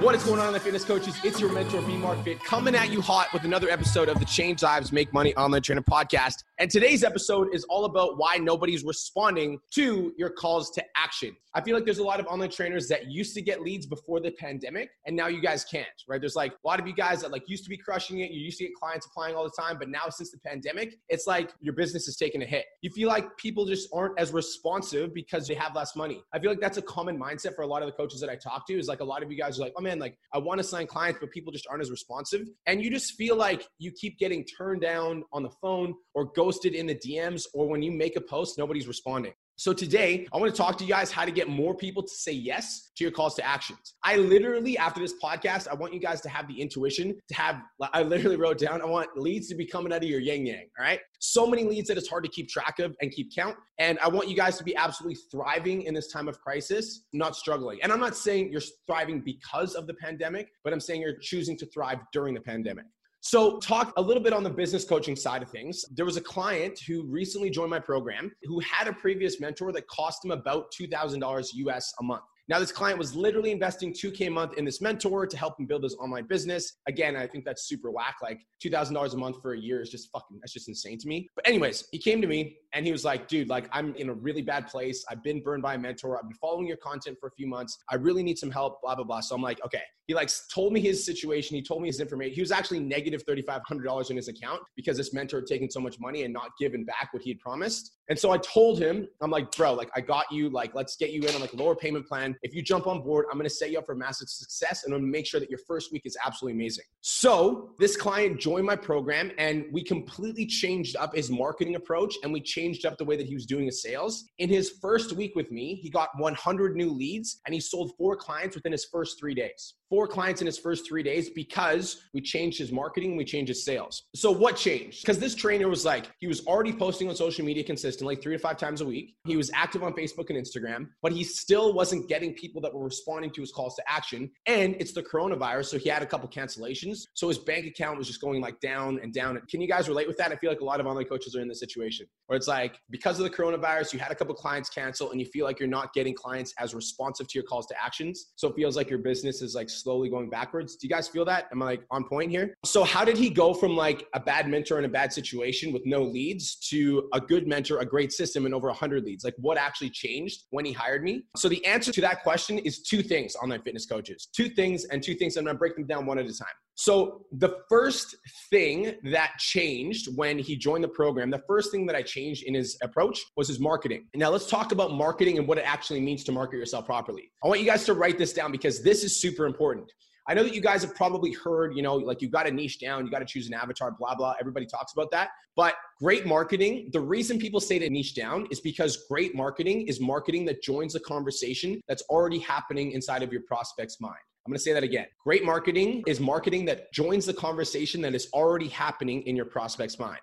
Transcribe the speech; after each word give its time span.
What 0.00 0.14
is 0.14 0.22
going 0.22 0.38
on, 0.38 0.52
the 0.52 0.60
fitness 0.60 0.84
coaches? 0.84 1.16
It's 1.24 1.40
your 1.40 1.50
mentor, 1.50 1.82
B 1.82 1.96
Mark 1.96 2.22
Fit, 2.22 2.38
coming 2.44 2.76
at 2.76 2.92
you 2.92 3.00
hot 3.00 3.32
with 3.32 3.42
another 3.42 3.68
episode 3.68 4.08
of 4.08 4.20
the 4.20 4.24
Change 4.24 4.62
Lives 4.62 4.92
Make 4.92 5.12
Money 5.12 5.34
Online 5.34 5.60
Trainer 5.60 5.82
podcast. 5.82 6.44
And 6.60 6.68
today's 6.68 7.04
episode 7.04 7.54
is 7.54 7.62
all 7.64 7.84
about 7.84 8.18
why 8.18 8.36
nobody's 8.36 8.82
responding 8.82 9.60
to 9.74 10.12
your 10.18 10.30
calls 10.30 10.70
to 10.72 10.84
action. 10.96 11.36
I 11.54 11.60
feel 11.60 11.74
like 11.74 11.84
there's 11.84 11.98
a 11.98 12.04
lot 12.04 12.18
of 12.18 12.26
online 12.26 12.50
trainers 12.50 12.88
that 12.88 13.10
used 13.10 13.34
to 13.34 13.42
get 13.42 13.62
leads 13.62 13.86
before 13.86 14.20
the 14.20 14.32
pandemic, 14.32 14.90
and 15.06 15.16
now 15.16 15.28
you 15.28 15.40
guys 15.40 15.64
can't, 15.64 15.86
right? 16.08 16.20
There's 16.20 16.36
like 16.36 16.52
a 16.52 16.66
lot 16.66 16.78
of 16.78 16.86
you 16.86 16.92
guys 16.92 17.22
that 17.22 17.30
like 17.30 17.48
used 17.48 17.64
to 17.64 17.70
be 17.70 17.76
crushing 17.76 18.20
it. 18.20 18.32
You 18.32 18.40
used 18.40 18.58
to 18.58 18.64
get 18.64 18.74
clients 18.74 19.06
applying 19.06 19.36
all 19.36 19.44
the 19.44 19.52
time, 19.56 19.78
but 19.78 19.88
now 19.88 20.08
since 20.08 20.30
the 20.30 20.38
pandemic, 20.38 20.98
it's 21.08 21.26
like 21.26 21.52
your 21.60 21.74
business 21.74 22.08
is 22.08 22.16
taking 22.16 22.42
a 22.42 22.44
hit. 22.44 22.66
You 22.82 22.90
feel 22.90 23.08
like 23.08 23.36
people 23.38 23.64
just 23.64 23.88
aren't 23.92 24.18
as 24.18 24.32
responsive 24.32 25.14
because 25.14 25.46
they 25.46 25.54
have 25.54 25.74
less 25.74 25.94
money. 25.94 26.22
I 26.32 26.40
feel 26.40 26.50
like 26.50 26.60
that's 26.60 26.78
a 26.78 26.82
common 26.82 27.18
mindset 27.18 27.54
for 27.54 27.62
a 27.62 27.66
lot 27.66 27.82
of 27.82 27.88
the 27.88 27.92
coaches 27.92 28.20
that 28.20 28.30
I 28.30 28.36
talk 28.36 28.66
to. 28.66 28.78
Is 28.78 28.88
like 28.88 29.00
a 29.00 29.04
lot 29.04 29.22
of 29.22 29.30
you 29.30 29.38
guys 29.38 29.58
are 29.58 29.62
like, 29.62 29.74
oh 29.76 29.80
man, 29.80 29.98
like 29.98 30.18
I 30.34 30.38
want 30.38 30.58
to 30.58 30.64
sign 30.64 30.86
clients, 30.86 31.18
but 31.20 31.30
people 31.30 31.52
just 31.52 31.66
aren't 31.68 31.82
as 31.82 31.90
responsive. 31.90 32.46
And 32.66 32.82
you 32.82 32.90
just 32.90 33.14
feel 33.14 33.36
like 33.36 33.66
you 33.78 33.90
keep 33.92 34.18
getting 34.18 34.44
turned 34.44 34.82
down 34.82 35.24
on 35.32 35.42
the 35.44 35.50
phone 35.62 35.94
or 36.14 36.26
ghosted 36.48 36.74
in 36.74 36.86
the 36.86 36.94
DMs, 36.94 37.44
or 37.52 37.68
when 37.68 37.82
you 37.82 37.92
make 37.92 38.16
a 38.16 38.20
post, 38.22 38.56
nobody's 38.56 38.88
responding. 38.88 39.34
So 39.56 39.74
today, 39.74 40.26
I 40.32 40.38
want 40.38 40.50
to 40.54 40.56
talk 40.56 40.78
to 40.78 40.84
you 40.84 40.88
guys 40.88 41.12
how 41.12 41.26
to 41.26 41.30
get 41.30 41.46
more 41.46 41.74
people 41.74 42.02
to 42.02 42.08
say 42.08 42.32
yes 42.32 42.90
to 42.96 43.04
your 43.04 43.10
calls 43.10 43.34
to 43.34 43.44
actions. 43.44 43.96
I 44.02 44.16
literally, 44.16 44.78
after 44.78 44.98
this 44.98 45.12
podcast, 45.22 45.68
I 45.68 45.74
want 45.74 45.92
you 45.92 46.00
guys 46.00 46.22
to 46.22 46.30
have 46.30 46.48
the 46.48 46.58
intuition 46.58 47.16
to 47.28 47.34
have, 47.34 47.60
I 47.92 48.02
literally 48.02 48.36
wrote 48.36 48.56
down, 48.56 48.80
I 48.80 48.86
want 48.86 49.10
leads 49.16 49.48
to 49.48 49.56
be 49.56 49.66
coming 49.66 49.92
out 49.92 50.02
of 50.02 50.08
your 50.08 50.20
yang 50.20 50.46
yang, 50.46 50.68
all 50.78 50.86
right? 50.86 51.00
So 51.18 51.46
many 51.46 51.64
leads 51.64 51.88
that 51.88 51.98
it's 51.98 52.08
hard 52.08 52.24
to 52.24 52.30
keep 52.30 52.48
track 52.48 52.78
of 52.78 52.96
and 53.02 53.10
keep 53.10 53.34
count. 53.34 53.56
And 53.78 53.98
I 53.98 54.08
want 54.08 54.28
you 54.28 54.36
guys 54.36 54.56
to 54.56 54.64
be 54.64 54.74
absolutely 54.74 55.18
thriving 55.30 55.82
in 55.82 55.92
this 55.92 56.10
time 56.10 56.28
of 56.28 56.40
crisis, 56.40 57.04
not 57.12 57.36
struggling. 57.36 57.80
And 57.82 57.92
I'm 57.92 58.00
not 58.00 58.16
saying 58.16 58.50
you're 58.50 58.62
thriving 58.86 59.20
because 59.20 59.74
of 59.74 59.86
the 59.86 59.94
pandemic, 59.94 60.48
but 60.64 60.72
I'm 60.72 60.80
saying 60.80 61.02
you're 61.02 61.18
choosing 61.20 61.58
to 61.58 61.66
thrive 61.66 61.98
during 62.12 62.32
the 62.32 62.40
pandemic. 62.40 62.86
So, 63.20 63.58
talk 63.58 63.92
a 63.96 64.02
little 64.02 64.22
bit 64.22 64.32
on 64.32 64.44
the 64.44 64.50
business 64.50 64.84
coaching 64.84 65.16
side 65.16 65.42
of 65.42 65.50
things. 65.50 65.84
There 65.90 66.04
was 66.04 66.16
a 66.16 66.20
client 66.20 66.78
who 66.86 67.04
recently 67.04 67.50
joined 67.50 67.70
my 67.70 67.80
program 67.80 68.30
who 68.44 68.60
had 68.60 68.86
a 68.86 68.92
previous 68.92 69.40
mentor 69.40 69.72
that 69.72 69.88
cost 69.88 70.24
him 70.24 70.30
about 70.30 70.72
$2,000 70.80 71.48
US 71.52 71.92
a 72.00 72.04
month. 72.04 72.22
Now, 72.48 72.58
this 72.58 72.72
client 72.72 72.98
was 72.98 73.14
literally 73.14 73.50
investing 73.50 73.92
2K 73.92 74.28
a 74.28 74.30
month 74.30 74.56
in 74.56 74.64
this 74.64 74.80
mentor 74.80 75.26
to 75.26 75.36
help 75.36 75.60
him 75.60 75.66
build 75.66 75.82
his 75.82 75.94
online 75.96 76.26
business. 76.26 76.78
Again, 76.86 77.14
I 77.14 77.26
think 77.26 77.44
that's 77.44 77.68
super 77.68 77.90
whack. 77.90 78.16
Like 78.22 78.40
$2,000 78.64 79.12
a 79.12 79.16
month 79.18 79.42
for 79.42 79.52
a 79.52 79.58
year 79.58 79.82
is 79.82 79.90
just 79.90 80.08
fucking, 80.12 80.38
that's 80.40 80.54
just 80.54 80.66
insane 80.66 80.98
to 80.98 81.08
me. 81.08 81.28
But, 81.36 81.46
anyways, 81.46 81.84
he 81.92 81.98
came 81.98 82.22
to 82.22 82.26
me 82.26 82.56
and 82.72 82.86
he 82.86 82.92
was 82.92 83.04
like, 83.04 83.28
dude, 83.28 83.48
like 83.48 83.68
I'm 83.70 83.94
in 83.96 84.08
a 84.08 84.14
really 84.14 84.42
bad 84.42 84.66
place. 84.66 85.04
I've 85.10 85.22
been 85.22 85.42
burned 85.42 85.62
by 85.62 85.74
a 85.74 85.78
mentor. 85.78 86.16
I've 86.16 86.28
been 86.28 86.38
following 86.40 86.66
your 86.66 86.78
content 86.78 87.18
for 87.20 87.28
a 87.28 87.32
few 87.32 87.46
months. 87.46 87.76
I 87.90 87.96
really 87.96 88.22
need 88.22 88.38
some 88.38 88.50
help, 88.50 88.80
blah, 88.82 88.94
blah, 88.94 89.04
blah. 89.04 89.20
So 89.20 89.34
I'm 89.34 89.42
like, 89.42 89.62
okay. 89.64 89.82
He 90.06 90.14
like 90.14 90.30
told 90.54 90.72
me 90.72 90.80
his 90.80 91.04
situation. 91.04 91.54
He 91.54 91.62
told 91.62 91.82
me 91.82 91.88
his 91.88 92.00
information. 92.00 92.34
He 92.34 92.40
was 92.40 92.50
actually 92.50 92.80
negative 92.80 93.24
$3,500 93.28 94.10
in 94.10 94.16
his 94.16 94.28
account 94.28 94.62
because 94.74 94.96
this 94.96 95.12
mentor 95.12 95.40
had 95.40 95.46
taken 95.46 95.70
so 95.70 95.80
much 95.80 96.00
money 96.00 96.22
and 96.22 96.32
not 96.32 96.48
given 96.58 96.82
back 96.86 97.10
what 97.12 97.22
he 97.22 97.28
had 97.28 97.38
promised. 97.40 97.92
And 98.08 98.18
so 98.18 98.30
I 98.30 98.38
told 98.38 98.78
him, 98.78 99.06
I'm 99.20 99.30
like, 99.30 99.54
bro, 99.54 99.74
like 99.74 99.90
I 99.94 100.00
got 100.00 100.24
you. 100.32 100.48
Like, 100.48 100.74
let's 100.74 100.96
get 100.96 101.10
you 101.10 101.20
in 101.20 101.34
on 101.34 101.42
like 101.42 101.52
a 101.52 101.56
lower 101.56 101.76
payment 101.76 102.06
plan. 102.06 102.34
If 102.42 102.54
you 102.54 102.62
jump 102.62 102.86
on 102.86 103.02
board, 103.02 103.26
I'm 103.30 103.38
going 103.38 103.48
to 103.48 103.54
set 103.54 103.70
you 103.70 103.78
up 103.78 103.86
for 103.86 103.94
massive 103.94 104.28
success 104.28 104.84
and 104.84 104.92
I'm 104.92 105.00
going 105.00 105.12
to 105.12 105.18
make 105.18 105.26
sure 105.26 105.40
that 105.40 105.50
your 105.50 105.60
first 105.66 105.92
week 105.92 106.02
is 106.04 106.16
absolutely 106.24 106.58
amazing. 106.60 106.84
So 107.00 107.74
this 107.78 107.96
client 107.96 108.40
joined 108.40 108.66
my 108.66 108.76
program 108.76 109.32
and 109.38 109.66
we 109.72 109.82
completely 109.82 110.46
changed 110.46 110.96
up 110.96 111.14
his 111.14 111.30
marketing 111.30 111.76
approach 111.76 112.14
and 112.22 112.32
we 112.32 112.40
changed 112.40 112.86
up 112.86 112.98
the 112.98 113.04
way 113.04 113.16
that 113.16 113.26
he 113.26 113.34
was 113.34 113.46
doing 113.46 113.66
his 113.66 113.82
sales. 113.82 114.24
In 114.38 114.48
his 114.48 114.72
first 114.80 115.12
week 115.12 115.34
with 115.34 115.50
me, 115.50 115.74
he 115.74 115.90
got 115.90 116.10
100 116.16 116.76
new 116.76 116.90
leads 116.90 117.40
and 117.46 117.54
he 117.54 117.60
sold 117.60 117.92
four 117.96 118.16
clients 118.16 118.56
within 118.56 118.72
his 118.72 118.84
first 118.84 119.18
three 119.18 119.34
days 119.34 119.74
four 119.88 120.06
clients 120.06 120.40
in 120.40 120.46
his 120.46 120.58
first 120.58 120.86
three 120.86 121.02
days 121.02 121.30
because 121.30 122.02
we 122.12 122.20
changed 122.20 122.58
his 122.58 122.72
marketing, 122.72 123.16
we 123.16 123.24
changed 123.24 123.48
his 123.48 123.64
sales. 123.64 124.04
So 124.14 124.30
what 124.30 124.56
changed? 124.56 125.02
Because 125.02 125.18
this 125.18 125.34
trainer 125.34 125.68
was 125.68 125.84
like, 125.84 126.10
he 126.18 126.26
was 126.26 126.46
already 126.46 126.72
posting 126.72 127.08
on 127.08 127.16
social 127.16 127.44
media 127.44 127.64
consistently, 127.64 128.16
three 128.16 128.34
to 128.34 128.38
five 128.38 128.56
times 128.56 128.80
a 128.80 128.86
week. 128.86 129.14
He 129.24 129.36
was 129.36 129.50
active 129.54 129.82
on 129.82 129.92
Facebook 129.94 130.30
and 130.30 130.38
Instagram, 130.38 130.88
but 131.02 131.12
he 131.12 131.24
still 131.24 131.72
wasn't 131.72 132.08
getting 132.08 132.34
people 132.34 132.60
that 132.62 132.74
were 132.74 132.84
responding 132.84 133.30
to 133.32 133.40
his 133.40 133.52
calls 133.52 133.74
to 133.76 133.82
action. 133.90 134.30
And 134.46 134.76
it's 134.78 134.92
the 134.92 135.02
coronavirus, 135.02 135.66
so 135.66 135.78
he 135.78 135.88
had 135.88 136.02
a 136.02 136.06
couple 136.06 136.28
cancellations. 136.28 137.00
So 137.14 137.28
his 137.28 137.38
bank 137.38 137.66
account 137.66 137.98
was 137.98 138.06
just 138.06 138.20
going 138.20 138.40
like 138.40 138.60
down 138.60 139.00
and 139.02 139.12
down. 139.12 139.40
Can 139.50 139.60
you 139.60 139.68
guys 139.68 139.88
relate 139.88 140.06
with 140.06 140.16
that? 140.18 140.32
I 140.32 140.36
feel 140.36 140.50
like 140.50 140.60
a 140.60 140.64
lot 140.64 140.80
of 140.80 140.86
online 140.86 141.06
coaches 141.06 141.34
are 141.34 141.40
in 141.40 141.48
this 141.48 141.60
situation 141.60 142.06
where 142.26 142.36
it's 142.36 142.48
like 142.48 142.78
because 142.90 143.18
of 143.18 143.24
the 143.24 143.30
coronavirus, 143.30 143.92
you 143.92 143.98
had 143.98 144.12
a 144.12 144.14
couple 144.14 144.34
clients 144.34 144.68
cancel 144.68 145.10
and 145.10 145.20
you 145.20 145.26
feel 145.26 145.44
like 145.44 145.58
you're 145.58 145.68
not 145.68 145.92
getting 145.94 146.14
clients 146.14 146.52
as 146.58 146.74
responsive 146.74 147.26
to 147.28 147.38
your 147.38 147.44
calls 147.44 147.66
to 147.66 147.74
actions. 147.82 148.32
So 148.36 148.48
it 148.48 148.54
feels 148.54 148.76
like 148.76 148.90
your 148.90 148.98
business 148.98 149.42
is 149.42 149.54
like 149.54 149.70
slowly 149.78 150.08
going 150.08 150.30
backwards. 150.30 150.76
Do 150.76 150.86
you 150.86 150.90
guys 150.90 151.08
feel 151.08 151.24
that? 151.26 151.46
Am 151.52 151.62
I 151.62 151.66
like 151.66 151.82
on 151.90 152.04
point 152.04 152.30
here? 152.30 152.54
So 152.64 152.84
how 152.84 153.04
did 153.04 153.16
he 153.16 153.30
go 153.30 153.54
from 153.54 153.76
like 153.76 154.06
a 154.14 154.20
bad 154.20 154.48
mentor 154.48 154.78
in 154.78 154.84
a 154.84 154.88
bad 154.88 155.12
situation 155.12 155.72
with 155.72 155.82
no 155.86 156.02
leads 156.02 156.56
to 156.70 157.08
a 157.12 157.20
good 157.20 157.46
mentor, 157.46 157.78
a 157.78 157.86
great 157.86 158.12
system 158.12 158.46
and 158.46 158.54
over 158.54 158.68
100 158.68 159.04
leads? 159.04 159.24
Like 159.24 159.34
what 159.38 159.58
actually 159.58 159.90
changed 159.90 160.44
when 160.50 160.64
he 160.64 160.72
hired 160.72 161.02
me? 161.02 161.22
So 161.36 161.48
the 161.48 161.64
answer 161.64 161.92
to 161.92 162.00
that 162.02 162.22
question 162.22 162.58
is 162.58 162.82
two 162.82 163.02
things 163.02 163.34
online 163.36 163.62
fitness 163.62 163.86
coaches. 163.86 164.28
Two 164.34 164.48
things 164.48 164.84
and 164.84 165.02
two 165.02 165.14
things. 165.14 165.36
I'm 165.36 165.44
to 165.46 165.54
break 165.54 165.76
them 165.76 165.86
down 165.86 166.06
one 166.06 166.18
at 166.18 166.26
a 166.26 166.36
time. 166.36 166.48
So, 166.80 167.24
the 167.32 167.56
first 167.68 168.14
thing 168.50 168.94
that 169.10 169.32
changed 169.40 170.16
when 170.16 170.38
he 170.38 170.54
joined 170.54 170.84
the 170.84 170.88
program, 170.88 171.28
the 171.28 171.42
first 171.44 171.72
thing 171.72 171.86
that 171.86 171.96
I 171.96 172.02
changed 172.02 172.44
in 172.44 172.54
his 172.54 172.78
approach 172.82 173.20
was 173.36 173.48
his 173.48 173.58
marketing. 173.58 174.06
Now, 174.14 174.30
let's 174.30 174.46
talk 174.46 174.70
about 174.70 174.92
marketing 174.92 175.38
and 175.38 175.48
what 175.48 175.58
it 175.58 175.64
actually 175.66 176.00
means 176.00 176.22
to 176.22 176.30
market 176.30 176.56
yourself 176.56 176.86
properly. 176.86 177.32
I 177.42 177.48
want 177.48 177.58
you 177.58 177.66
guys 177.66 177.84
to 177.86 177.94
write 177.94 178.16
this 178.16 178.32
down 178.32 178.52
because 178.52 178.80
this 178.80 179.02
is 179.02 179.20
super 179.20 179.44
important. 179.44 179.90
I 180.28 180.34
know 180.34 180.44
that 180.44 180.54
you 180.54 180.60
guys 180.60 180.82
have 180.82 180.94
probably 180.94 181.32
heard, 181.32 181.74
you 181.74 181.82
know, 181.82 181.96
like 181.96 182.22
you've 182.22 182.30
got 182.30 182.44
to 182.44 182.52
niche 182.52 182.78
down, 182.78 183.04
you 183.04 183.10
got 183.10 183.18
to 183.18 183.24
choose 183.24 183.48
an 183.48 183.54
avatar, 183.54 183.96
blah, 183.98 184.14
blah. 184.14 184.34
Everybody 184.38 184.66
talks 184.66 184.92
about 184.92 185.10
that. 185.10 185.30
But 185.56 185.74
great 185.98 186.26
marketing, 186.26 186.90
the 186.92 187.00
reason 187.00 187.40
people 187.40 187.58
say 187.58 187.80
to 187.80 187.90
niche 187.90 188.14
down 188.14 188.46
is 188.52 188.60
because 188.60 189.04
great 189.10 189.34
marketing 189.34 189.88
is 189.88 190.00
marketing 190.00 190.44
that 190.44 190.62
joins 190.62 190.92
the 190.92 191.00
conversation 191.00 191.80
that's 191.88 192.02
already 192.02 192.38
happening 192.38 192.92
inside 192.92 193.24
of 193.24 193.32
your 193.32 193.42
prospect's 193.48 194.00
mind. 194.00 194.14
I'm 194.48 194.52
going 194.52 194.56
to 194.56 194.62
say 194.62 194.72
that 194.72 194.82
again. 194.82 195.04
Great 195.22 195.44
marketing 195.44 196.02
is 196.06 196.20
marketing 196.20 196.64
that 196.64 196.90
joins 196.90 197.26
the 197.26 197.34
conversation 197.34 198.00
that 198.00 198.14
is 198.14 198.30
already 198.32 198.68
happening 198.68 199.20
in 199.24 199.36
your 199.36 199.44
prospect's 199.44 199.98
mind. 199.98 200.20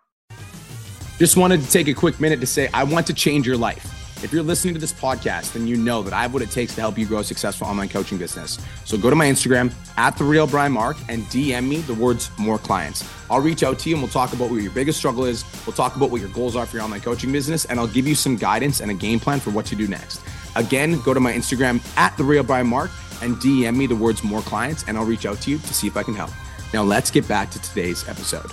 Just 1.19 1.37
wanted 1.37 1.61
to 1.61 1.69
take 1.69 1.87
a 1.87 1.93
quick 1.93 2.19
minute 2.19 2.39
to 2.39 2.47
say, 2.47 2.67
I 2.73 2.85
want 2.85 3.05
to 3.05 3.13
change 3.13 3.45
your 3.45 3.55
life. 3.55 4.23
If 4.23 4.33
you're 4.33 4.41
listening 4.41 4.73
to 4.73 4.79
this 4.79 4.93
podcast, 4.93 5.53
then 5.53 5.67
you 5.67 5.77
know 5.77 6.01
that 6.01 6.11
I 6.11 6.23
have 6.23 6.33
what 6.33 6.41
it 6.41 6.49
takes 6.49 6.73
to 6.73 6.81
help 6.81 6.97
you 6.97 7.05
grow 7.05 7.19
a 7.19 7.23
successful 7.23 7.67
online 7.67 7.87
coaching 7.87 8.17
business. 8.17 8.57
So 8.83 8.97
go 8.97 9.11
to 9.11 9.15
my 9.15 9.27
Instagram 9.27 9.71
at 9.95 10.17
the 10.17 10.23
real 10.23 10.47
Brian 10.47 10.71
Mark 10.71 10.97
and 11.07 11.21
DM 11.25 11.67
me 11.69 11.81
the 11.81 11.93
words 11.93 12.31
more 12.39 12.57
clients. 12.57 13.07
I'll 13.29 13.41
reach 13.41 13.61
out 13.61 13.77
to 13.77 13.89
you 13.89 13.95
and 13.95 14.01
we'll 14.01 14.11
talk 14.11 14.33
about 14.33 14.49
what 14.49 14.59
your 14.59 14.71
biggest 14.71 14.97
struggle 14.97 15.25
is. 15.25 15.45
We'll 15.67 15.75
talk 15.75 15.97
about 15.97 16.09
what 16.09 16.19
your 16.19 16.31
goals 16.31 16.55
are 16.55 16.65
for 16.65 16.77
your 16.77 16.83
online 16.83 17.01
coaching 17.01 17.31
business, 17.31 17.65
and 17.65 17.79
I'll 17.79 17.85
give 17.85 18.07
you 18.07 18.15
some 18.15 18.37
guidance 18.37 18.79
and 18.79 18.89
a 18.89 18.95
game 18.95 19.19
plan 19.19 19.39
for 19.39 19.51
what 19.51 19.67
to 19.67 19.75
do 19.75 19.87
next. 19.87 20.19
Again, 20.55 20.99
go 21.01 21.13
to 21.13 21.19
my 21.19 21.31
Instagram 21.31 21.79
at 21.95 22.17
the 22.17 22.23
real 22.23 22.41
Brian 22.41 22.65
Mark 22.65 22.89
and 23.21 23.35
DM 23.37 23.75
me 23.75 23.87
the 23.87 23.95
words 23.95 24.23
more 24.23 24.41
clients, 24.41 24.85
and 24.87 24.97
I'll 24.97 25.05
reach 25.05 25.25
out 25.25 25.41
to 25.41 25.51
you 25.51 25.57
to 25.57 25.73
see 25.73 25.87
if 25.87 25.97
I 25.97 26.03
can 26.03 26.13
help. 26.13 26.31
Now 26.73 26.83
let's 26.83 27.11
get 27.11 27.27
back 27.27 27.51
to 27.51 27.61
today's 27.61 28.07
episode. 28.07 28.51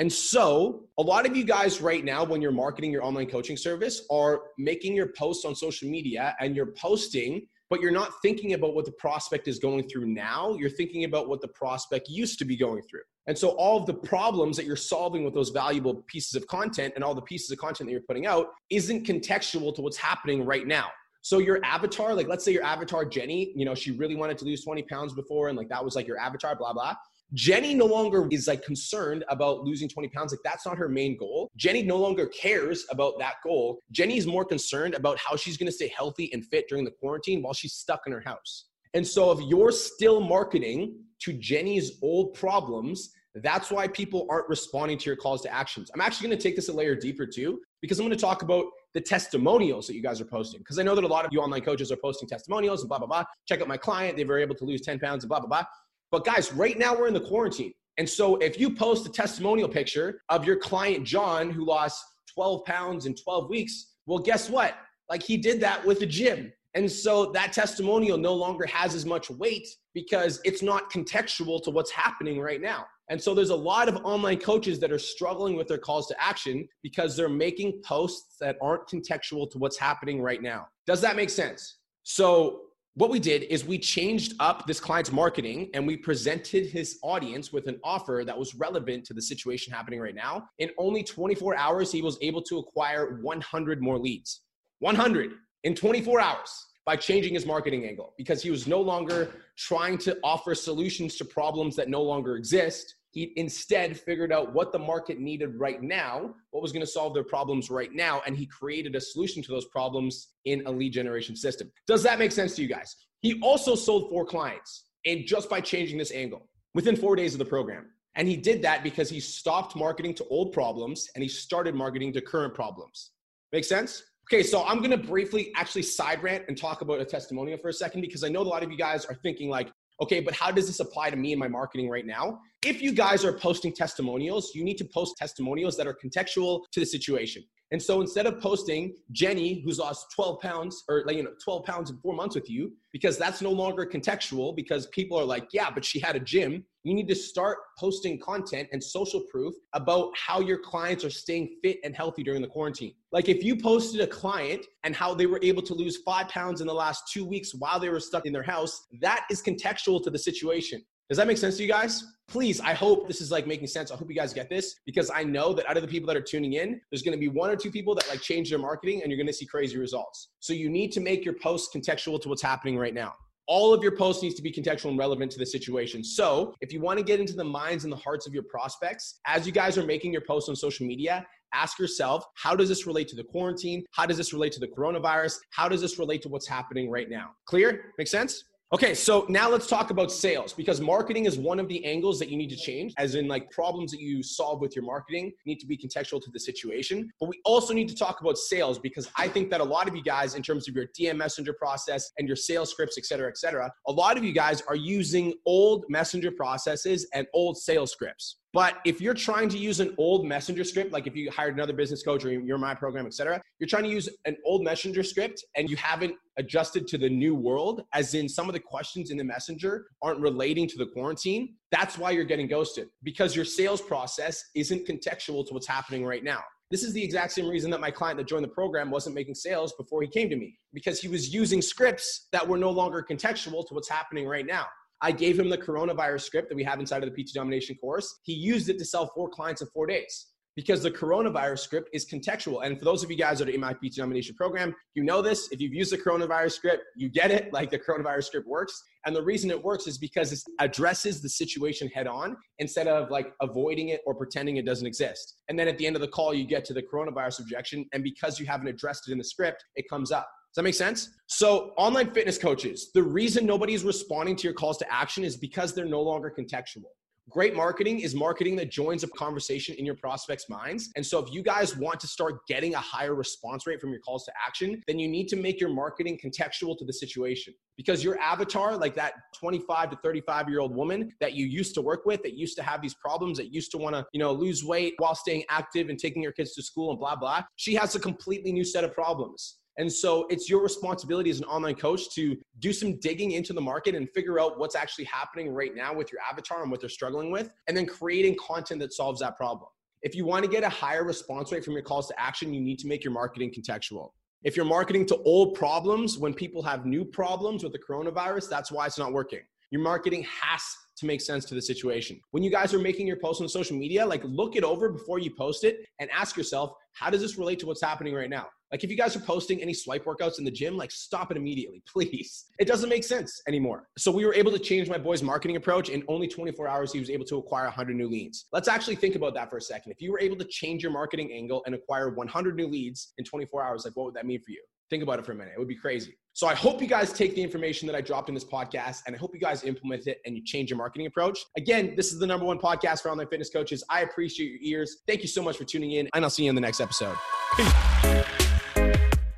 And 0.00 0.10
so, 0.10 0.86
a 0.96 1.02
lot 1.02 1.26
of 1.26 1.36
you 1.36 1.44
guys 1.44 1.82
right 1.82 2.02
now, 2.02 2.24
when 2.24 2.40
you're 2.40 2.52
marketing 2.52 2.90
your 2.90 3.04
online 3.04 3.28
coaching 3.28 3.58
service, 3.58 4.06
are 4.10 4.40
making 4.56 4.94
your 4.94 5.08
posts 5.08 5.44
on 5.44 5.54
social 5.54 5.90
media 5.90 6.34
and 6.40 6.56
you're 6.56 6.72
posting, 6.72 7.46
but 7.70 7.80
you're 7.80 7.92
not 7.92 8.20
thinking 8.20 8.52
about 8.52 8.74
what 8.74 8.84
the 8.84 8.92
prospect 8.92 9.48
is 9.48 9.58
going 9.58 9.88
through 9.88 10.06
now. 10.06 10.54
You're 10.58 10.68
thinking 10.68 11.04
about 11.04 11.28
what 11.28 11.40
the 11.40 11.48
prospect 11.48 12.08
used 12.08 12.38
to 12.40 12.44
be 12.44 12.56
going 12.56 12.82
through. 12.82 13.02
And 13.28 13.38
so, 13.38 13.50
all 13.50 13.78
of 13.78 13.86
the 13.86 13.94
problems 13.94 14.56
that 14.56 14.66
you're 14.66 14.76
solving 14.76 15.24
with 15.24 15.34
those 15.34 15.50
valuable 15.50 16.02
pieces 16.08 16.34
of 16.34 16.46
content 16.48 16.94
and 16.96 17.04
all 17.04 17.14
the 17.14 17.22
pieces 17.22 17.50
of 17.50 17.58
content 17.58 17.88
that 17.88 17.92
you're 17.92 18.00
putting 18.02 18.26
out 18.26 18.48
isn't 18.70 19.06
contextual 19.06 19.74
to 19.76 19.82
what's 19.82 19.96
happening 19.96 20.44
right 20.44 20.66
now. 20.66 20.88
So 21.22 21.38
your 21.38 21.60
avatar, 21.64 22.14
like 22.14 22.28
let's 22.28 22.44
say 22.44 22.52
your 22.52 22.64
avatar 22.64 23.04
Jenny, 23.04 23.52
you 23.54 23.64
know, 23.64 23.74
she 23.74 23.92
really 23.92 24.16
wanted 24.16 24.38
to 24.38 24.44
lose 24.44 24.64
20 24.64 24.82
pounds 24.84 25.12
before 25.12 25.48
and 25.48 25.56
like 25.56 25.68
that 25.68 25.84
was 25.84 25.94
like 25.94 26.06
your 26.06 26.18
avatar, 26.18 26.56
blah, 26.56 26.72
blah. 26.72 26.94
Jenny 27.34 27.74
no 27.74 27.86
longer 27.86 28.26
is 28.30 28.48
like 28.48 28.64
concerned 28.64 29.24
about 29.28 29.64
losing 29.64 29.88
20 29.88 30.08
pounds. 30.08 30.32
Like 30.32 30.40
that's 30.44 30.66
not 30.66 30.78
her 30.78 30.88
main 30.88 31.16
goal. 31.16 31.50
Jenny 31.56 31.82
no 31.82 31.96
longer 31.96 32.26
cares 32.26 32.86
about 32.90 33.18
that 33.18 33.34
goal. 33.44 33.80
Jenny 33.92 34.16
is 34.16 34.26
more 34.26 34.44
concerned 34.44 34.94
about 34.94 35.18
how 35.18 35.36
she's 35.36 35.56
going 35.56 35.66
to 35.66 35.72
stay 35.72 35.92
healthy 35.96 36.32
and 36.32 36.44
fit 36.44 36.68
during 36.68 36.84
the 36.84 36.90
quarantine 36.90 37.42
while 37.42 37.54
she's 37.54 37.74
stuck 37.74 38.02
in 38.06 38.12
her 38.12 38.20
house. 38.20 38.66
And 38.94 39.06
so 39.06 39.30
if 39.30 39.40
you're 39.48 39.72
still 39.72 40.20
marketing 40.20 40.96
to 41.20 41.32
Jenny's 41.34 41.98
old 42.02 42.34
problems, 42.34 43.10
that's 43.36 43.70
why 43.70 43.86
people 43.86 44.26
aren't 44.28 44.48
responding 44.48 44.98
to 44.98 45.06
your 45.06 45.16
calls 45.16 45.42
to 45.42 45.54
actions. 45.54 45.90
I'm 45.94 46.00
actually 46.00 46.28
going 46.28 46.38
to 46.38 46.42
take 46.42 46.56
this 46.56 46.68
a 46.68 46.72
layer 46.72 46.96
deeper 46.96 47.26
too, 47.26 47.60
because 47.80 48.00
I'm 48.00 48.06
going 48.06 48.16
to 48.16 48.20
talk 48.20 48.42
about 48.42 48.64
the 48.92 49.00
testimonials 49.00 49.86
that 49.86 49.94
you 49.94 50.02
guys 50.02 50.20
are 50.20 50.24
posting. 50.24 50.58
Because 50.58 50.80
I 50.80 50.82
know 50.82 50.96
that 50.96 51.04
a 51.04 51.06
lot 51.06 51.24
of 51.24 51.32
you 51.32 51.40
online 51.40 51.62
coaches 51.62 51.92
are 51.92 51.96
posting 51.96 52.28
testimonials 52.28 52.80
and 52.80 52.88
blah, 52.88 52.98
blah, 52.98 53.06
blah. 53.06 53.24
Check 53.46 53.60
out 53.60 53.68
my 53.68 53.76
client. 53.76 54.16
They 54.16 54.24
were 54.24 54.38
able 54.38 54.56
to 54.56 54.64
lose 54.64 54.80
10 54.80 54.98
pounds 54.98 55.22
and 55.22 55.28
blah, 55.28 55.38
blah, 55.38 55.48
blah. 55.48 55.64
But 56.10 56.24
guys, 56.24 56.52
right 56.52 56.78
now 56.78 56.96
we're 56.96 57.08
in 57.08 57.14
the 57.14 57.20
quarantine. 57.20 57.72
And 57.98 58.08
so 58.08 58.36
if 58.36 58.58
you 58.58 58.74
post 58.74 59.06
a 59.06 59.10
testimonial 59.10 59.68
picture 59.68 60.22
of 60.28 60.44
your 60.44 60.56
client, 60.56 61.04
John, 61.04 61.50
who 61.50 61.64
lost 61.64 62.04
12 62.34 62.64
pounds 62.64 63.06
in 63.06 63.14
12 63.14 63.50
weeks, 63.50 63.94
well, 64.06 64.18
guess 64.18 64.48
what? 64.48 64.74
Like 65.08 65.22
he 65.22 65.36
did 65.36 65.60
that 65.60 65.84
with 65.84 66.02
a 66.02 66.06
gym. 66.06 66.52
And 66.74 66.90
so 66.90 67.26
that 67.32 67.52
testimonial 67.52 68.16
no 68.16 68.32
longer 68.32 68.64
has 68.66 68.94
as 68.94 69.04
much 69.04 69.28
weight 69.28 69.66
because 69.92 70.40
it's 70.44 70.62
not 70.62 70.90
contextual 70.90 71.62
to 71.64 71.70
what's 71.70 71.90
happening 71.90 72.40
right 72.40 72.60
now. 72.60 72.86
And 73.08 73.20
so 73.20 73.34
there's 73.34 73.50
a 73.50 73.56
lot 73.56 73.88
of 73.88 73.96
online 74.04 74.38
coaches 74.38 74.78
that 74.78 74.92
are 74.92 74.98
struggling 74.98 75.56
with 75.56 75.66
their 75.66 75.78
calls 75.78 76.06
to 76.08 76.22
action 76.22 76.68
because 76.84 77.16
they're 77.16 77.28
making 77.28 77.82
posts 77.84 78.36
that 78.40 78.56
aren't 78.62 78.86
contextual 78.86 79.50
to 79.50 79.58
what's 79.58 79.76
happening 79.76 80.22
right 80.22 80.40
now. 80.40 80.68
Does 80.86 81.00
that 81.00 81.16
make 81.16 81.28
sense? 81.28 81.78
So 82.04 82.60
what 82.94 83.10
we 83.10 83.20
did 83.20 83.44
is 83.44 83.64
we 83.64 83.78
changed 83.78 84.34
up 84.40 84.66
this 84.66 84.80
client's 84.80 85.12
marketing 85.12 85.70
and 85.74 85.86
we 85.86 85.96
presented 85.96 86.66
his 86.66 86.98
audience 87.02 87.52
with 87.52 87.68
an 87.68 87.78
offer 87.84 88.24
that 88.26 88.36
was 88.36 88.54
relevant 88.54 89.04
to 89.04 89.14
the 89.14 89.22
situation 89.22 89.72
happening 89.72 90.00
right 90.00 90.14
now. 90.14 90.48
In 90.58 90.70
only 90.76 91.04
24 91.04 91.56
hours, 91.56 91.92
he 91.92 92.02
was 92.02 92.18
able 92.20 92.42
to 92.42 92.58
acquire 92.58 93.20
100 93.22 93.80
more 93.80 93.98
leads. 93.98 94.42
100 94.80 95.32
in 95.64 95.74
24 95.74 96.20
hours 96.20 96.66
by 96.84 96.96
changing 96.96 97.34
his 97.34 97.46
marketing 97.46 97.84
angle 97.84 98.14
because 98.18 98.42
he 98.42 98.50
was 98.50 98.66
no 98.66 98.80
longer 98.80 99.30
trying 99.56 99.96
to 99.98 100.18
offer 100.24 100.54
solutions 100.54 101.16
to 101.16 101.24
problems 101.24 101.76
that 101.76 101.88
no 101.88 102.02
longer 102.02 102.36
exist. 102.36 102.96
He 103.12 103.32
instead 103.36 103.98
figured 103.98 104.32
out 104.32 104.52
what 104.52 104.72
the 104.72 104.78
market 104.78 105.18
needed 105.18 105.58
right 105.58 105.82
now, 105.82 106.34
what 106.50 106.62
was 106.62 106.72
going 106.72 106.84
to 106.84 106.90
solve 106.90 107.12
their 107.12 107.24
problems 107.24 107.70
right 107.70 107.92
now, 107.92 108.22
and 108.26 108.36
he 108.36 108.46
created 108.46 108.94
a 108.94 109.00
solution 109.00 109.42
to 109.42 109.50
those 109.50 109.66
problems 109.66 110.28
in 110.44 110.62
a 110.66 110.70
lead 110.70 110.92
generation 110.92 111.34
system. 111.34 111.70
Does 111.86 112.02
that 112.04 112.18
make 112.18 112.32
sense 112.32 112.54
to 112.56 112.62
you 112.62 112.68
guys? 112.68 112.94
He 113.20 113.40
also 113.42 113.74
sold 113.74 114.10
four 114.10 114.24
clients 114.24 114.84
and 115.04 115.26
just 115.26 115.50
by 115.50 115.60
changing 115.60 115.98
this 115.98 116.12
angle 116.12 116.48
within 116.74 116.94
four 116.94 117.16
days 117.16 117.34
of 117.34 117.38
the 117.38 117.44
program. 117.44 117.86
And 118.14 118.26
he 118.28 118.36
did 118.36 118.62
that 118.62 118.82
because 118.82 119.08
he 119.08 119.20
stopped 119.20 119.76
marketing 119.76 120.14
to 120.14 120.24
old 120.28 120.52
problems 120.52 121.08
and 121.14 121.22
he 121.22 121.28
started 121.28 121.74
marketing 121.74 122.12
to 122.14 122.20
current 122.20 122.54
problems. 122.54 123.12
Make 123.52 123.64
sense? 123.64 124.02
Okay, 124.32 124.42
so 124.42 124.64
I'm 124.64 124.80
gonna 124.80 124.96
briefly 124.96 125.52
actually 125.56 125.82
side 125.82 126.22
rant 126.22 126.44
and 126.46 126.56
talk 126.56 126.82
about 126.82 127.00
a 127.00 127.04
testimonial 127.04 127.58
for 127.58 127.68
a 127.68 127.72
second 127.72 128.00
because 128.00 128.22
I 128.22 128.28
know 128.28 128.42
a 128.42 128.42
lot 128.42 128.62
of 128.62 128.70
you 128.70 128.78
guys 128.78 129.04
are 129.04 129.14
thinking 129.14 129.48
like, 129.48 129.72
okay, 130.00 130.20
but 130.20 130.34
how 130.34 130.50
does 130.50 130.66
this 130.66 130.80
apply 130.80 131.10
to 131.10 131.16
me 131.16 131.32
and 131.32 131.40
my 131.40 131.48
marketing 131.48 131.88
right 131.88 132.06
now? 132.06 132.40
If 132.64 132.82
you 132.82 132.92
guys 132.92 133.24
are 133.24 133.32
posting 133.32 133.72
testimonials, 133.72 134.52
you 134.54 134.64
need 134.64 134.78
to 134.78 134.84
post 134.84 135.16
testimonials 135.16 135.76
that 135.76 135.86
are 135.86 135.94
contextual 135.94 136.62
to 136.72 136.80
the 136.80 136.86
situation. 136.86 137.44
And 137.72 137.80
so 137.80 138.00
instead 138.00 138.26
of 138.26 138.40
posting 138.40 138.96
Jenny, 139.12 139.62
who's 139.64 139.78
lost 139.78 140.10
12 140.14 140.40
pounds 140.40 140.84
or 140.88 141.04
like, 141.06 141.16
you 141.16 141.22
know, 141.22 141.32
12 141.42 141.64
pounds 141.64 141.90
in 141.90 141.98
four 141.98 142.14
months 142.14 142.34
with 142.34 142.50
you, 142.50 142.72
because 142.92 143.16
that's 143.16 143.40
no 143.40 143.50
longer 143.50 143.86
contextual 143.86 144.56
because 144.56 144.86
people 144.88 145.18
are 145.18 145.24
like, 145.24 145.48
yeah, 145.52 145.70
but 145.70 145.84
she 145.84 146.00
had 146.00 146.16
a 146.16 146.20
gym. 146.20 146.64
You 146.82 146.94
need 146.94 147.08
to 147.08 147.14
start 147.14 147.58
posting 147.78 148.18
content 148.18 148.68
and 148.72 148.82
social 148.82 149.20
proof 149.30 149.54
about 149.74 150.10
how 150.16 150.40
your 150.40 150.58
clients 150.58 151.04
are 151.04 151.10
staying 151.10 151.58
fit 151.62 151.78
and 151.84 151.94
healthy 151.94 152.24
during 152.24 152.42
the 152.42 152.48
quarantine. 152.48 152.94
Like 153.12 153.28
if 153.28 153.44
you 153.44 153.54
posted 153.54 154.00
a 154.00 154.06
client 154.06 154.66
and 154.82 154.96
how 154.96 155.14
they 155.14 155.26
were 155.26 155.40
able 155.42 155.62
to 155.62 155.74
lose 155.74 155.98
five 155.98 156.28
pounds 156.28 156.60
in 156.60 156.66
the 156.66 156.74
last 156.74 157.04
two 157.12 157.24
weeks 157.24 157.54
while 157.54 157.78
they 157.78 157.88
were 157.88 158.00
stuck 158.00 158.26
in 158.26 158.32
their 158.32 158.42
house, 158.42 158.86
that 159.00 159.26
is 159.30 159.42
contextual 159.42 160.02
to 160.02 160.10
the 160.10 160.18
situation. 160.18 160.82
Does 161.10 161.16
that 161.16 161.26
make 161.26 161.38
sense 161.38 161.56
to 161.56 161.64
you 161.64 161.68
guys? 161.68 162.04
Please, 162.28 162.60
I 162.60 162.72
hope 162.72 163.08
this 163.08 163.20
is 163.20 163.32
like 163.32 163.44
making 163.44 163.66
sense. 163.66 163.90
I 163.90 163.96
hope 163.96 164.08
you 164.08 164.14
guys 164.14 164.32
get 164.32 164.48
this 164.48 164.76
because 164.86 165.10
I 165.12 165.24
know 165.24 165.52
that 165.52 165.68
out 165.68 165.76
of 165.76 165.82
the 165.82 165.88
people 165.88 166.06
that 166.06 166.16
are 166.16 166.22
tuning 166.22 166.52
in, 166.52 166.80
there's 166.88 167.02
to 167.02 167.16
be 167.16 167.26
one 167.26 167.50
or 167.50 167.56
two 167.56 167.72
people 167.72 167.96
that 167.96 168.08
like 168.08 168.20
change 168.20 168.48
their 168.48 168.60
marketing 168.60 169.02
and 169.02 169.10
you're 169.10 169.18
to 169.26 169.32
see 169.32 169.44
crazy 169.44 169.76
results. 169.76 170.28
So 170.38 170.52
you 170.52 170.70
need 170.70 170.92
to 170.92 171.00
make 171.00 171.24
your 171.24 171.34
posts 171.34 171.76
contextual 171.76 172.22
to 172.22 172.28
what's 172.28 172.42
happening 172.42 172.78
right 172.78 172.94
now. 172.94 173.14
All 173.48 173.74
of 173.74 173.82
your 173.82 173.96
posts 173.96 174.22
needs 174.22 174.36
to 174.36 174.42
be 174.42 174.52
contextual 174.52 174.90
and 174.90 174.98
relevant 174.98 175.32
to 175.32 175.40
the 175.40 175.46
situation. 175.46 176.04
So 176.04 176.54
if 176.60 176.72
you 176.72 176.80
want 176.80 177.00
to 177.00 177.04
get 177.04 177.18
into 177.18 177.32
the 177.32 177.42
minds 177.42 177.82
and 177.82 177.92
the 177.92 177.96
hearts 177.96 178.28
of 178.28 178.32
your 178.32 178.44
prospects, 178.44 179.18
as 179.26 179.44
you 179.44 179.52
guys 179.52 179.76
are 179.76 179.84
making 179.84 180.12
your 180.12 180.22
posts 180.22 180.48
on 180.48 180.54
social 180.54 180.86
media, 180.86 181.26
ask 181.52 181.80
yourself, 181.80 182.24
how 182.34 182.54
does 182.54 182.68
this 182.68 182.86
relate 182.86 183.08
to 183.08 183.16
the 183.16 183.24
quarantine? 183.24 183.84
How 183.90 184.06
does 184.06 184.16
this 184.16 184.32
relate 184.32 184.52
to 184.52 184.60
the 184.60 184.68
coronavirus? 184.68 185.38
How 185.50 185.68
does 185.68 185.80
this 185.80 185.98
relate 185.98 186.22
to 186.22 186.28
what's 186.28 186.46
happening 186.46 186.88
right 186.88 187.10
now? 187.10 187.30
Clear? 187.46 187.86
Make 187.98 188.06
sense? 188.06 188.44
Okay, 188.72 188.94
so 188.94 189.26
now 189.28 189.50
let's 189.50 189.66
talk 189.66 189.90
about 189.90 190.12
sales 190.12 190.52
because 190.52 190.80
marketing 190.80 191.24
is 191.24 191.36
one 191.36 191.58
of 191.58 191.66
the 191.66 191.84
angles 191.84 192.20
that 192.20 192.28
you 192.28 192.36
need 192.36 192.50
to 192.50 192.56
change, 192.56 192.94
as 192.98 193.16
in 193.16 193.26
like 193.26 193.50
problems 193.50 193.90
that 193.90 193.98
you 193.98 194.22
solve 194.22 194.60
with 194.60 194.76
your 194.76 194.84
marketing 194.84 195.32
need 195.44 195.58
to 195.58 195.66
be 195.66 195.76
contextual 195.76 196.22
to 196.22 196.30
the 196.30 196.38
situation. 196.38 197.10
But 197.18 197.30
we 197.30 197.40
also 197.44 197.74
need 197.74 197.88
to 197.88 197.96
talk 197.96 198.20
about 198.20 198.38
sales 198.38 198.78
because 198.78 199.10
I 199.16 199.26
think 199.26 199.50
that 199.50 199.60
a 199.60 199.64
lot 199.64 199.88
of 199.88 199.96
you 199.96 200.04
guys, 200.04 200.36
in 200.36 200.42
terms 200.44 200.68
of 200.68 200.76
your 200.76 200.86
DM 200.96 201.16
messenger 201.16 201.52
process 201.52 202.12
and 202.18 202.28
your 202.28 202.36
sales 202.36 202.70
scripts, 202.70 202.96
et 202.96 203.06
cetera, 203.06 203.28
et 203.28 203.38
cetera, 203.38 203.72
a 203.88 203.92
lot 203.92 204.16
of 204.16 204.22
you 204.22 204.32
guys 204.32 204.62
are 204.68 204.76
using 204.76 205.34
old 205.46 205.84
messenger 205.88 206.30
processes 206.30 207.08
and 207.12 207.26
old 207.34 207.58
sales 207.58 207.90
scripts. 207.90 208.36
But 208.52 208.78
if 208.84 209.00
you're 209.00 209.14
trying 209.14 209.48
to 209.50 209.58
use 209.58 209.78
an 209.78 209.94
old 209.96 210.26
messenger 210.26 210.64
script, 210.64 210.92
like 210.92 211.06
if 211.06 211.14
you 211.14 211.30
hired 211.30 211.54
another 211.54 211.72
business 211.72 212.02
coach 212.02 212.24
or 212.24 212.32
you're 212.32 212.58
my 212.58 212.74
program, 212.74 213.06
et 213.06 213.14
cetera, 213.14 213.40
you're 213.58 213.68
trying 213.68 213.84
to 213.84 213.90
use 213.90 214.08
an 214.24 214.36
old 214.44 214.64
messenger 214.64 215.04
script 215.04 215.44
and 215.56 215.70
you 215.70 215.76
haven't 215.76 216.14
adjusted 216.36 216.88
to 216.88 216.98
the 216.98 217.08
new 217.08 217.34
world, 217.34 217.82
as 217.92 218.14
in 218.14 218.28
some 218.28 218.48
of 218.48 218.52
the 218.52 218.60
questions 218.60 219.10
in 219.10 219.16
the 219.16 219.24
messenger 219.24 219.86
aren't 220.02 220.18
relating 220.20 220.66
to 220.66 220.78
the 220.78 220.86
quarantine, 220.86 221.54
that's 221.70 221.96
why 221.96 222.10
you're 222.10 222.24
getting 222.24 222.48
ghosted 222.48 222.88
because 223.04 223.36
your 223.36 223.44
sales 223.44 223.80
process 223.80 224.42
isn't 224.56 224.86
contextual 224.86 225.46
to 225.46 225.54
what's 225.54 225.68
happening 225.68 226.04
right 226.04 226.24
now. 226.24 226.40
This 226.70 226.82
is 226.84 226.92
the 226.92 227.02
exact 227.02 227.32
same 227.32 227.48
reason 227.48 227.70
that 227.72 227.80
my 227.80 227.90
client 227.90 228.16
that 228.18 228.28
joined 228.28 228.44
the 228.44 228.48
program 228.48 228.90
wasn't 228.90 229.14
making 229.14 229.34
sales 229.34 229.72
before 229.74 230.02
he 230.02 230.08
came 230.08 230.28
to 230.30 230.36
me 230.36 230.56
because 230.72 231.00
he 231.00 231.08
was 231.08 231.32
using 231.34 231.60
scripts 231.60 232.28
that 232.32 232.46
were 232.46 232.58
no 232.58 232.70
longer 232.70 233.04
contextual 233.08 233.66
to 233.68 233.74
what's 233.74 233.88
happening 233.88 234.26
right 234.26 234.46
now. 234.46 234.66
I 235.02 235.12
gave 235.12 235.38
him 235.38 235.48
the 235.48 235.58
coronavirus 235.58 236.22
script 236.22 236.48
that 236.50 236.54
we 236.54 236.64
have 236.64 236.80
inside 236.80 237.02
of 237.02 237.14
the 237.14 237.22
PT 237.22 237.32
Domination 237.34 237.76
course. 237.76 238.20
He 238.22 238.34
used 238.34 238.68
it 238.68 238.78
to 238.78 238.84
sell 238.84 239.10
four 239.14 239.28
clients 239.28 239.62
in 239.62 239.68
four 239.68 239.86
days 239.86 240.26
because 240.56 240.82
the 240.82 240.90
coronavirus 240.90 241.60
script 241.60 241.88
is 241.92 242.04
contextual. 242.04 242.64
And 242.64 242.78
for 242.78 242.84
those 242.84 243.02
of 243.02 243.10
you 243.10 243.16
guys 243.16 243.38
that 243.38 243.48
are 243.48 243.52
in 243.52 243.60
my 243.60 243.72
PT 243.72 243.94
Domination 243.96 244.34
program, 244.34 244.74
you 244.94 245.02
know 245.02 245.22
this. 245.22 245.48
If 245.52 245.60
you've 245.60 245.72
used 245.72 245.92
the 245.92 245.98
coronavirus 245.98 246.52
script, 246.52 246.82
you 246.96 247.08
get 247.08 247.30
it. 247.30 247.52
Like 247.52 247.70
the 247.70 247.78
coronavirus 247.78 248.24
script 248.24 248.46
works. 248.46 248.82
And 249.06 249.16
the 249.16 249.22
reason 249.22 249.50
it 249.50 249.62
works 249.62 249.86
is 249.86 249.96
because 249.96 250.32
it 250.32 250.40
addresses 250.58 251.22
the 251.22 251.28
situation 251.28 251.88
head 251.88 252.06
on 252.06 252.36
instead 252.58 252.88
of 252.88 253.10
like 253.10 253.32
avoiding 253.40 253.88
it 253.88 254.00
or 254.06 254.14
pretending 254.14 254.56
it 254.56 254.66
doesn't 254.66 254.86
exist. 254.86 255.36
And 255.48 255.58
then 255.58 255.68
at 255.68 255.78
the 255.78 255.86
end 255.86 255.96
of 255.96 256.02
the 256.02 256.08
call, 256.08 256.34
you 256.34 256.44
get 256.44 256.64
to 256.66 256.74
the 256.74 256.82
coronavirus 256.82 257.40
objection. 257.40 257.86
And 257.92 258.02
because 258.02 258.38
you 258.38 258.46
haven't 258.46 258.68
addressed 258.68 259.08
it 259.08 259.12
in 259.12 259.18
the 259.18 259.24
script, 259.24 259.64
it 259.76 259.88
comes 259.88 260.12
up. 260.12 260.28
Does 260.50 260.56
that 260.56 260.62
make 260.64 260.74
sense? 260.74 261.10
So, 261.28 261.74
online 261.76 262.10
fitness 262.10 262.36
coaches, 262.36 262.90
the 262.92 263.04
reason 263.04 263.46
nobody's 263.46 263.84
responding 263.84 264.34
to 264.34 264.42
your 264.42 264.52
calls 264.52 264.78
to 264.78 264.92
action 264.92 265.22
is 265.22 265.36
because 265.36 265.74
they're 265.74 265.84
no 265.84 266.02
longer 266.02 266.34
contextual. 266.36 266.90
Great 267.30 267.54
marketing 267.54 268.00
is 268.00 268.16
marketing 268.16 268.56
that 268.56 268.68
joins 268.68 269.04
a 269.04 269.08
conversation 269.10 269.76
in 269.76 269.86
your 269.86 269.94
prospects' 269.94 270.48
minds. 270.48 270.90
And 270.96 271.06
so, 271.06 271.20
if 271.20 271.32
you 271.32 271.44
guys 271.44 271.76
want 271.76 272.00
to 272.00 272.08
start 272.08 272.44
getting 272.48 272.74
a 272.74 272.80
higher 272.80 273.14
response 273.14 273.64
rate 273.64 273.80
from 273.80 273.90
your 273.90 274.00
calls 274.00 274.24
to 274.24 274.32
action, 274.44 274.82
then 274.88 274.98
you 274.98 275.06
need 275.06 275.28
to 275.28 275.36
make 275.36 275.60
your 275.60 275.70
marketing 275.70 276.18
contextual 276.18 276.76
to 276.78 276.84
the 276.84 276.92
situation. 276.92 277.54
Because 277.76 278.02
your 278.02 278.18
avatar, 278.18 278.76
like 278.76 278.96
that 278.96 279.12
25 279.38 279.90
to 279.90 279.98
35 280.02 280.48
year 280.48 280.58
old 280.58 280.74
woman 280.74 281.12
that 281.20 281.34
you 281.34 281.46
used 281.46 281.74
to 281.74 281.80
work 281.80 282.06
with, 282.06 282.24
that 282.24 282.34
used 282.34 282.56
to 282.56 282.64
have 282.64 282.82
these 282.82 282.94
problems, 282.94 283.38
that 283.38 283.54
used 283.54 283.70
to 283.70 283.78
want 283.78 283.94
to, 283.94 284.04
you 284.12 284.18
know, 284.18 284.32
lose 284.32 284.64
weight 284.64 284.94
while 284.98 285.14
staying 285.14 285.44
active 285.48 285.90
and 285.90 285.98
taking 286.00 286.24
your 286.24 286.32
kids 286.32 286.54
to 286.54 286.62
school 286.64 286.90
and 286.90 286.98
blah, 286.98 287.14
blah, 287.14 287.44
she 287.54 287.72
has 287.76 287.94
a 287.94 288.00
completely 288.00 288.50
new 288.50 288.64
set 288.64 288.82
of 288.82 288.92
problems. 288.92 289.59
And 289.80 289.90
so 289.90 290.26
it's 290.28 290.50
your 290.50 290.62
responsibility 290.62 291.30
as 291.30 291.38
an 291.38 291.46
online 291.46 291.74
coach 291.74 292.10
to 292.14 292.36
do 292.58 292.70
some 292.70 293.00
digging 293.00 293.30
into 293.30 293.54
the 293.54 293.62
market 293.62 293.94
and 293.94 294.06
figure 294.10 294.38
out 294.38 294.58
what's 294.58 294.76
actually 294.76 295.06
happening 295.06 295.54
right 295.54 295.74
now 295.74 295.94
with 295.94 296.12
your 296.12 296.20
avatar 296.20 296.60
and 296.60 296.70
what 296.70 296.80
they're 296.80 296.90
struggling 296.90 297.30
with, 297.30 297.50
and 297.66 297.74
then 297.74 297.86
creating 297.86 298.36
content 298.36 298.78
that 298.80 298.92
solves 298.92 299.20
that 299.20 299.38
problem. 299.38 299.70
If 300.02 300.14
you 300.14 300.26
want 300.26 300.44
to 300.44 300.50
get 300.50 300.64
a 300.64 300.68
higher 300.68 301.02
response 301.02 301.50
rate 301.50 301.64
from 301.64 301.72
your 301.72 301.82
calls 301.82 302.08
to 302.08 302.20
action, 302.20 302.52
you 302.52 302.60
need 302.60 302.78
to 302.80 302.88
make 302.88 303.02
your 303.02 303.14
marketing 303.14 303.54
contextual. 303.58 304.10
If 304.42 304.54
you're 304.54 304.66
marketing 304.66 305.06
to 305.06 305.16
old 305.22 305.54
problems 305.54 306.18
when 306.18 306.34
people 306.34 306.62
have 306.62 306.84
new 306.84 307.02
problems 307.02 307.64
with 307.64 307.72
the 307.72 307.78
coronavirus, 307.78 308.50
that's 308.50 308.70
why 308.70 308.84
it's 308.84 308.98
not 308.98 309.14
working. 309.14 309.40
Your 309.70 309.82
marketing 309.82 310.24
has 310.24 310.62
to 310.96 311.06
make 311.06 311.20
sense 311.20 311.44
to 311.46 311.54
the 311.54 311.62
situation. 311.62 312.20
When 312.32 312.42
you 312.42 312.50
guys 312.50 312.74
are 312.74 312.78
making 312.78 313.06
your 313.06 313.16
posts 313.16 313.40
on 313.40 313.48
social 313.48 313.76
media, 313.76 314.04
like 314.04 314.22
look 314.24 314.56
it 314.56 314.64
over 314.64 314.90
before 314.90 315.20
you 315.20 315.30
post 315.30 315.62
it 315.62 315.86
and 316.00 316.10
ask 316.10 316.36
yourself, 316.36 316.72
how 316.92 317.08
does 317.08 317.20
this 317.20 317.38
relate 317.38 317.60
to 317.60 317.66
what's 317.66 317.80
happening 317.80 318.12
right 318.12 318.28
now? 318.28 318.48
Like 318.72 318.82
if 318.84 318.90
you 318.90 318.96
guys 318.96 319.14
are 319.16 319.20
posting 319.20 319.62
any 319.62 319.72
swipe 319.72 320.04
workouts 320.04 320.38
in 320.38 320.44
the 320.44 320.50
gym, 320.50 320.76
like 320.76 320.90
stop 320.90 321.30
it 321.30 321.36
immediately, 321.36 321.82
please. 321.92 322.46
It 322.58 322.66
doesn't 322.66 322.88
make 322.88 323.04
sense 323.04 323.42
anymore. 323.46 323.88
So 323.96 324.10
we 324.10 324.26
were 324.26 324.34
able 324.34 324.50
to 324.52 324.58
change 324.58 324.88
my 324.88 324.98
boy's 324.98 325.22
marketing 325.22 325.56
approach. 325.56 325.88
In 325.88 326.02
only 326.08 326.26
24 326.26 326.66
hours, 326.66 326.92
he 326.92 326.98
was 326.98 327.08
able 327.08 327.24
to 327.26 327.36
acquire 327.38 327.64
100 327.64 327.96
new 327.96 328.08
leads. 328.08 328.46
Let's 328.52 328.68
actually 328.68 328.96
think 328.96 329.14
about 329.14 329.34
that 329.34 329.50
for 329.50 329.56
a 329.56 329.62
second. 329.62 329.92
If 329.92 330.02
you 330.02 330.10
were 330.10 330.20
able 330.20 330.36
to 330.36 330.44
change 330.44 330.82
your 330.82 330.92
marketing 330.92 331.32
angle 331.32 331.62
and 331.66 331.76
acquire 331.76 332.10
100 332.10 332.56
new 332.56 332.66
leads 332.66 333.12
in 333.18 333.24
24 333.24 333.64
hours, 333.64 333.84
like 333.84 333.96
what 333.96 334.06
would 334.06 334.14
that 334.14 334.26
mean 334.26 334.40
for 334.40 334.50
you? 334.50 334.62
Think 334.90 335.02
about 335.04 335.20
it 335.20 335.24
for 335.24 335.32
a 335.32 335.36
minute. 335.36 335.52
It 335.54 335.58
would 335.58 335.68
be 335.68 335.76
crazy. 335.76 336.18
So 336.32 336.46
I 336.46 336.54
hope 336.54 336.82
you 336.82 336.88
guys 336.88 337.12
take 337.12 337.34
the 337.34 337.42
information 337.42 337.86
that 337.86 337.94
I 337.94 338.00
dropped 338.00 338.28
in 338.28 338.34
this 338.34 338.44
podcast 338.44 339.02
and 339.06 339.14
I 339.14 339.18
hope 339.18 339.34
you 339.34 339.40
guys 339.40 339.62
implement 339.64 340.06
it 340.06 340.20
and 340.26 340.36
you 340.36 340.44
change 340.44 340.70
your 340.70 340.78
marketing 340.78 341.06
approach. 341.06 341.38
Again, 341.56 341.94
this 341.96 342.12
is 342.12 342.18
the 342.18 342.26
number 342.26 342.44
one 342.44 342.58
podcast 342.58 343.02
for 343.02 343.10
online 343.10 343.28
fitness 343.28 343.50
coaches. 343.50 343.84
I 343.88 344.02
appreciate 344.02 344.50
your 344.50 344.78
ears. 344.78 344.98
Thank 345.06 345.22
you 345.22 345.28
so 345.28 345.42
much 345.42 345.56
for 345.56 345.64
tuning 345.64 345.92
in 345.92 346.08
and 346.14 346.24
I'll 346.24 346.30
see 346.30 346.44
you 346.44 346.48
in 346.48 346.54
the 346.54 346.60
next 346.60 346.80
episode. 346.80 347.16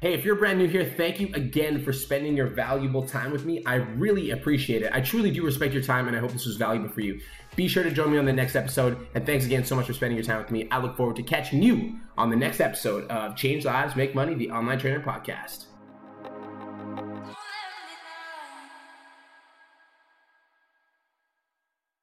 Hey, 0.02 0.14
if 0.14 0.24
you're 0.24 0.34
brand 0.34 0.58
new 0.58 0.66
here, 0.66 0.84
thank 0.96 1.20
you 1.20 1.30
again 1.34 1.80
for 1.84 1.92
spending 1.92 2.36
your 2.36 2.48
valuable 2.48 3.06
time 3.06 3.30
with 3.30 3.44
me. 3.44 3.64
I 3.66 3.76
really 3.76 4.30
appreciate 4.30 4.82
it. 4.82 4.90
I 4.92 5.00
truly 5.00 5.30
do 5.30 5.44
respect 5.44 5.72
your 5.72 5.82
time, 5.84 6.08
and 6.08 6.16
I 6.16 6.18
hope 6.18 6.32
this 6.32 6.44
was 6.44 6.56
valuable 6.56 6.88
for 6.88 7.02
you. 7.02 7.20
Be 7.54 7.68
sure 7.68 7.82
to 7.82 7.90
join 7.90 8.10
me 8.10 8.18
on 8.18 8.24
the 8.24 8.32
next 8.32 8.56
episode. 8.56 9.06
And 9.14 9.26
thanks 9.26 9.44
again 9.44 9.64
so 9.64 9.76
much 9.76 9.86
for 9.86 9.92
spending 9.92 10.16
your 10.16 10.24
time 10.24 10.38
with 10.38 10.50
me. 10.50 10.68
I 10.70 10.78
look 10.78 10.96
forward 10.96 11.16
to 11.16 11.22
catching 11.22 11.62
you 11.62 11.98
on 12.16 12.30
the 12.30 12.36
next 12.36 12.60
episode 12.60 13.08
of 13.10 13.36
Change 13.36 13.64
Lives, 13.64 13.94
Make 13.94 14.14
Money, 14.14 14.34
the 14.34 14.50
Online 14.50 14.78
Trainer 14.78 15.00
Podcast. 15.00 15.66